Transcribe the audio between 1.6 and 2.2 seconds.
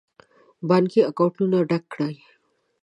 ډک کړي.